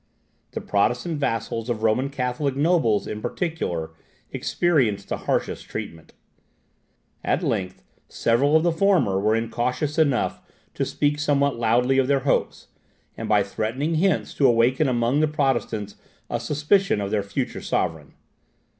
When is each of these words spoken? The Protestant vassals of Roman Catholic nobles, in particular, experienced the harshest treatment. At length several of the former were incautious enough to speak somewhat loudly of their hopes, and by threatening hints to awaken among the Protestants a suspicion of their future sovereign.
The 0.53 0.61
Protestant 0.61 1.19
vassals 1.19 1.69
of 1.69 1.83
Roman 1.83 2.09
Catholic 2.09 2.55
nobles, 2.55 3.05
in 3.05 3.21
particular, 3.21 3.91
experienced 4.31 5.09
the 5.09 5.17
harshest 5.29 5.69
treatment. 5.69 6.13
At 7.23 7.43
length 7.43 7.83
several 8.09 8.55
of 8.55 8.63
the 8.63 8.71
former 8.71 9.19
were 9.19 9.35
incautious 9.35 9.99
enough 9.99 10.41
to 10.73 10.85
speak 10.85 11.19
somewhat 11.19 11.59
loudly 11.59 11.99
of 11.99 12.07
their 12.07 12.21
hopes, 12.21 12.69
and 13.15 13.29
by 13.29 13.43
threatening 13.43 13.93
hints 13.93 14.33
to 14.33 14.47
awaken 14.47 14.87
among 14.89 15.19
the 15.19 15.27
Protestants 15.27 15.97
a 16.31 16.39
suspicion 16.39 16.99
of 16.99 17.11
their 17.11 17.21
future 17.21 17.61
sovereign. 17.61 18.15